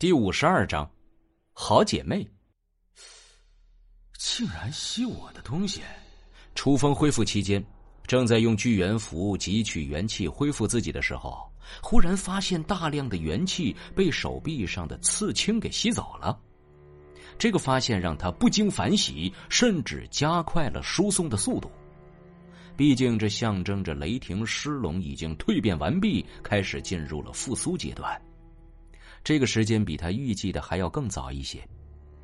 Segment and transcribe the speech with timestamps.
[0.00, 0.88] 第五十二章，
[1.52, 2.24] 好姐妹。
[4.16, 5.80] 竟然吸我的东西！
[6.54, 7.60] 楚风恢复期间，
[8.06, 16.40] 正在用聚元符汲取元气恢复自己的时候，忽然发现大量的元气被手臂上的刺青给吸走了。
[17.36, 21.68] 这个发现让他不禁反喜，甚至加快了输送的速度。
[22.76, 28.16] 毕竟，这象征着雷霆狮龙已经蜕变完毕，开始进入了复苏阶段。
[29.24, 31.62] 这个时间比他预计的还要更早一些，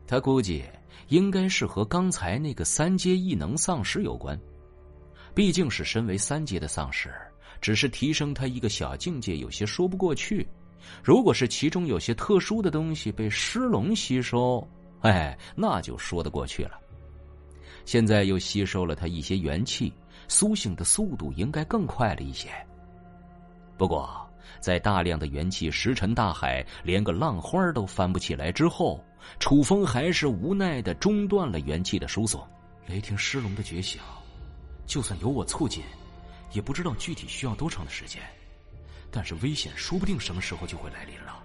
[0.07, 0.65] 他估计
[1.09, 4.39] 应该是和刚才那个三阶异能丧尸有关。
[5.35, 7.13] 毕竟是身为三阶的丧尸，
[7.61, 10.47] 只是提升他一个小境界，有些说不过去。
[11.03, 14.67] 如果是其中有些特殊的东西被尸龙吸收，
[15.01, 16.79] 哎，那就说得过去了。
[17.85, 19.93] 现在又吸收了他一些元气，
[20.29, 22.49] 苏醒的速度应该更快了一些。
[23.77, 24.27] 不过。
[24.61, 29.05] 在大量的元气石沉大海，连个浪花都翻不起来之后，
[29.39, 32.47] 楚风还是无奈的中断了元气的输送。
[32.87, 34.01] 雷霆狮龙的觉醒，
[34.87, 35.83] 就算有我促进，
[36.53, 38.23] 也不知道具体需要多长的时间。
[39.11, 41.43] 但是危险说不定什么时候就会来临了，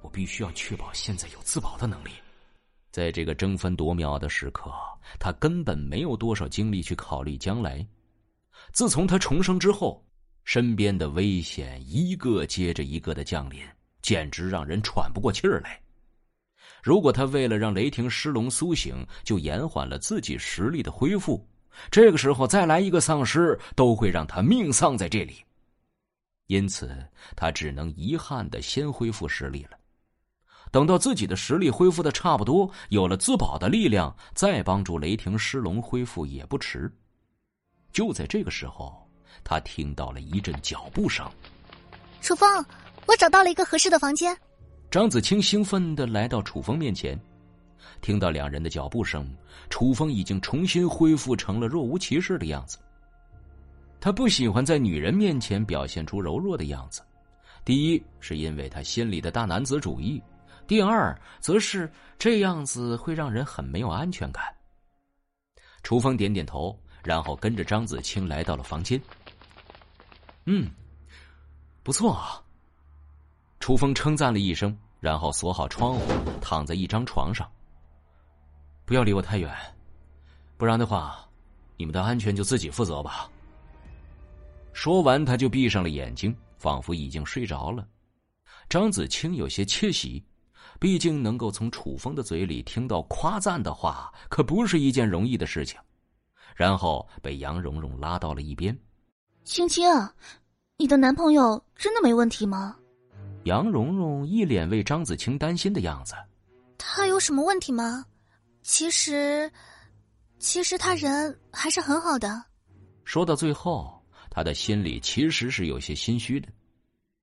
[0.00, 2.10] 我必须要确保现在有自保的能力。
[2.90, 4.72] 在这个争分夺秒的时刻，
[5.18, 7.86] 他根本没有多少精力去考虑将来。
[8.72, 10.02] 自从他重生之后。
[10.48, 13.60] 身边的危险一个接着一个的降临，
[14.00, 15.78] 简直让人喘不过气儿来。
[16.82, 21.46] 如果他为了让雷霆狮龙苏醒，就延缓了自己实力的恢复，
[21.90, 25.44] 这个时候再来一个丧尸，都会让他命丧在这里。
[26.46, 26.90] 因此，
[27.36, 29.76] 他只能遗憾的先恢复实力了。
[30.72, 36.90] 等到自己的实力恢复的差不多，有了自保的力量，再帮助雷霆狮龙恢复也不迟。
[37.92, 39.06] 就在这个时候。
[39.44, 41.26] 他听到了一阵脚步声，
[42.20, 42.64] 楚风，
[43.06, 44.36] 我找到了一个合适的房间。
[44.90, 47.18] 张子清兴奋的来到楚风面前，
[48.00, 49.28] 听到两人的脚步声，
[49.70, 52.78] 楚风已经重新恢复成了若无其事的样子。
[54.00, 57.02] 他不喜欢在女人面前表现出柔弱的样子，
[57.64, 60.22] 第一是因为他心里的大男子主义，
[60.66, 64.44] 第二则是这样子会让人很没有安全感。
[65.82, 69.00] 楚风点点头，然后跟着张子清来到了房间。
[70.44, 70.70] 嗯，
[71.82, 72.38] 不错啊。
[73.60, 76.02] 楚风称赞了一声，然后锁好窗户，
[76.38, 77.50] 躺在一张床上。
[78.84, 79.50] 不要离我太远，
[80.58, 81.26] 不然的话，
[81.78, 83.26] 你们的安全就自己负责吧。
[84.74, 87.88] 说完，他就闭上了眼睛，仿佛已经睡着了。
[88.68, 90.22] 张子清有些窃喜，
[90.78, 95.80] 毕竟能够从楚风的嘴里听到夸赞的话，可不是一件容易的事情。
[96.58, 98.76] 然后被杨蓉蓉拉到了一边。
[99.44, 99.88] 青青，
[100.76, 102.76] 你的男朋友真的没问题吗？
[103.44, 106.16] 杨蓉蓉一脸为张子清担心的样子。
[106.76, 108.04] 他有什么问题吗？
[108.62, 109.48] 其实，
[110.40, 112.42] 其实他人还是很好的。
[113.04, 116.48] 说到最后，他的心里其实是有些心虚的。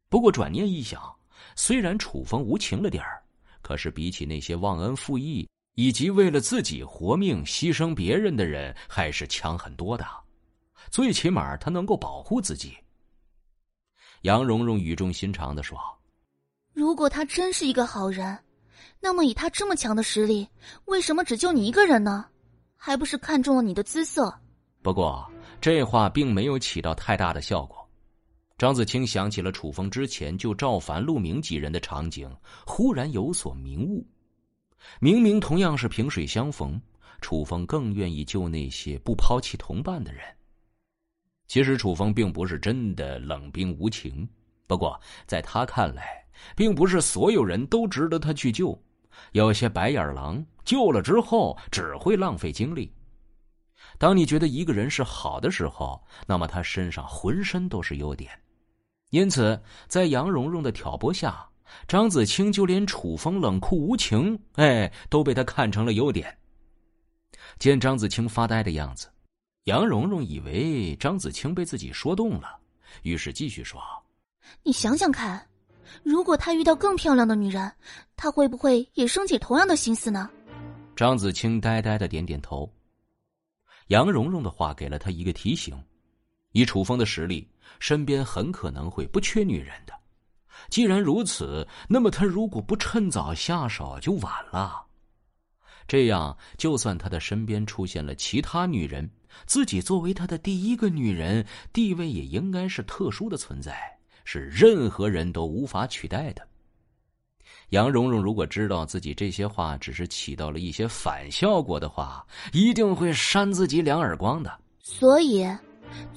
[0.08, 1.14] 不过转念一想，
[1.58, 3.22] 虽然楚风无情了点儿，
[3.62, 10.06] 可是比起那些忘恩负义以及为了自己活命牺牲别人的人，还是强很多的。
[10.90, 12.76] 最起码他能够保护自己。
[14.22, 15.78] 杨蓉蓉语重心长的说
[16.74, 18.38] ：“如果他真是一个好人，
[19.00, 20.48] 那么以他这么强的实力，
[20.86, 22.26] 为什么只救你一个人呢？
[22.78, 24.34] 还不是看中了你的姿色？”
[24.82, 27.78] 不过这话并没有起到太大的效果。
[28.58, 32.34] 张子清想起了楚风之前救赵凡、陆明几人的场景，
[32.66, 34.06] 忽然有所明悟。
[35.00, 36.82] 明明同样是萍水相逢，
[37.22, 40.24] 楚风更愿意救那些不抛弃同伴的人。
[41.48, 44.28] 其实楚风并不是真的冷冰无情，
[44.66, 46.26] 不过在他看来，
[46.56, 48.80] 并不是所有人都值得他去救。
[49.32, 52.92] 有些白眼狼救了之后只会浪费精力。
[53.98, 58.32] 当你觉得一个人是好的时候，那么他身上浑身都是优点。
[59.12, 61.48] 因此，在杨蓉蓉的挑拨下，
[61.88, 66.38] 张子清就连楚风冷酷无情，哎，都被他看成了优点。
[67.60, 69.08] 见张子清发呆的样子。
[69.66, 72.56] 杨蓉蓉以为张子清被自己说动了，
[73.02, 73.82] 于是继续说
[74.62, 75.44] ：“你想想看，
[76.04, 77.72] 如果他遇到更漂亮的女人，
[78.16, 80.30] 他会不会也升起同样的心思呢？”
[80.96, 82.72] 张子清呆呆的点点头。
[83.88, 85.76] 杨蓉蓉的话给了他一个提醒：
[86.52, 89.94] 以楚风的实力，身边很可能会不缺女人的。
[90.70, 94.86] 既然如此，那么他如果不趁早下手，就晚了。
[95.88, 99.10] 这样，就算他的身边出现了其他女人。
[99.46, 103.78] 自己作为他的第一个女人，地位也应该是特殊的存在，
[104.24, 106.42] 是任何人都无法取代的。
[107.70, 114.58] 杨蓉蓉如果知道自己这些话只是起到了一些反效果的话，一定会扇自己两耳光的。
[114.80, 115.46] 所以，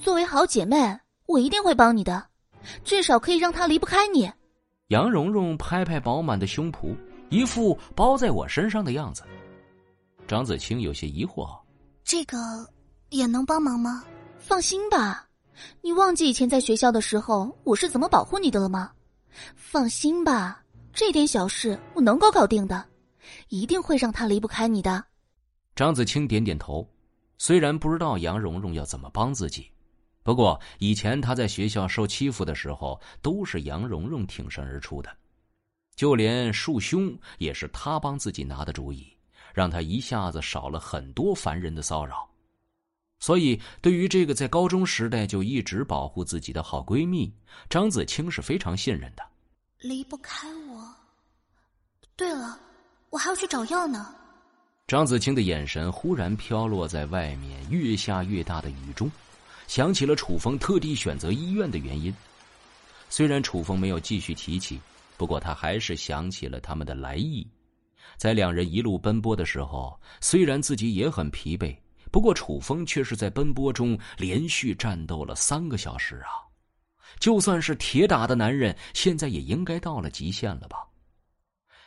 [0.01, 0.77] 作为好姐妹，
[1.27, 2.25] 我一定会帮你的，
[2.85, 4.31] 至少可以让他离不开你。
[4.89, 6.97] 杨蓉蓉拍拍饱满的胸脯，
[7.29, 9.23] 一副包在我身上的样子。
[10.27, 11.49] 张子清有些疑惑
[12.05, 12.37] ：“这个
[13.11, 14.05] 也能帮忙吗？”
[14.39, 15.29] 放心吧，
[15.83, 18.91] 你忘记以前在学校的时候我是怎么保护你的了吗？
[19.55, 20.63] 放心吧。
[20.93, 22.85] 这点小事我能够搞定的，
[23.51, 25.05] 一定会让他离不开你的。
[25.77, 26.89] 张子清点点头，
[27.37, 29.71] 虽然不知道杨蓉蓉要怎么帮自己，
[30.29, 35.11] 不过以前他在学校受欺负的时候，都是杨蓉蓉挺身而出的，
[35.97, 39.11] 就连束胸也是他帮自己拿的主意，
[39.55, 42.29] 让他一下子少了很多烦人的骚扰。
[43.19, 47.33] 所以，对于这个在高中时代就一直保护自己的好闺蜜，
[47.71, 49.23] 张子清是非常信任的。
[49.81, 50.95] 离不开我。
[52.17, 52.61] 对了，
[53.09, 54.15] 我还要去找药呢。
[54.87, 59.11] 张子清的眼神忽然飘落在外面越下越大的雨中，
[59.69, 62.13] 想起了楚风特地选择医院的原因。
[63.09, 64.81] 虽然楚风没有继续提起，
[65.17, 67.47] 不过他还是想起了他们的来意。
[68.17, 71.77] 在两人一路奔波的时候，虽然自己也很疲惫，
[72.11, 76.33] 不过楚风却是在奔波中连续战斗了三个小时啊。
[77.21, 80.79] 就算是铁打的男人，现在也应该到了极限了吧？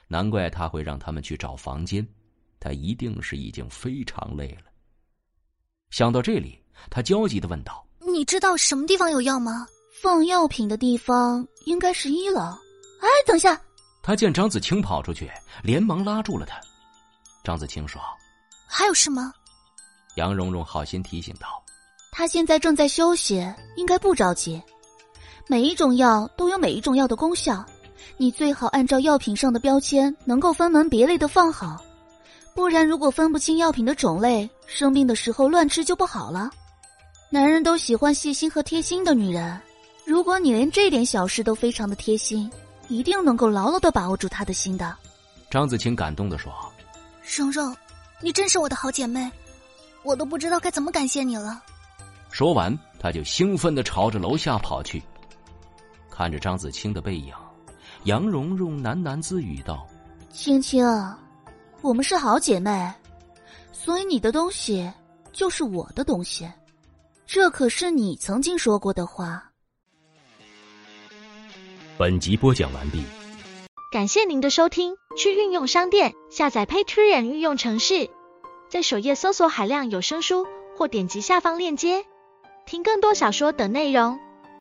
[0.07, 2.07] 难怪他会让他们去找房间，
[2.60, 4.72] 他一定是已经非常累了。
[5.89, 9.66] 想到这里，他焦急的问道：“你知道什么地方有药吗？
[10.01, 12.42] 放药品的地方应该是一楼。”
[13.01, 13.60] 哎，等一下！
[14.04, 15.30] 他见张子清跑出去，
[15.63, 16.60] 连忙拉住了他。
[17.44, 18.01] 张子清说
[18.68, 19.33] ：“还有事吗？”
[20.16, 21.48] 杨蓉蓉好心提醒道
[22.12, 24.62] ：“他现在正在休息，应该不着急。”
[25.48, 27.66] 每一种药都有每一种药的功效，
[28.18, 31.84] 你最好按照药品上的标签，能够分门别类的放好，
[32.54, 36.51] 不然如果分不清药品的种类，生病的时候乱吃就不好了。
[37.33, 39.57] 男人都喜欢细心和贴心的女人，
[40.04, 42.51] 如果你连这点小事都非常的贴心，
[42.89, 44.94] 一定能够牢牢的把握住他的心的。
[45.50, 46.51] 张子清感动的说
[47.24, 47.74] ：“蓉蓉，
[48.19, 49.31] 你真是我的好姐妹，
[50.04, 51.63] 我都不知道该怎么感谢你了。”
[52.31, 55.01] 说完，他就兴奋的朝着楼下跑去。
[56.10, 57.34] 看着张子清的背影，
[58.04, 59.88] 杨蓉蓉喃喃自语道
[60.34, 60.86] ：“青青，
[61.80, 62.94] 我们是好姐妹，
[63.72, 64.92] 所以你的东西
[65.31, 66.45] 就是我的东西，
[67.33, 69.54] 这可是你曾经说过的话。”
[71.98, 73.01] 本集播讲完毕，
[73.94, 74.98] 感谢您的收听。
[75.18, 78.10] 去运用商店下载 Patreon 运用程式，
[78.69, 80.45] 在首页搜索海量有声书，
[80.75, 82.06] 或点击下方链接
[82.66, 84.19] 听更多小说等内容。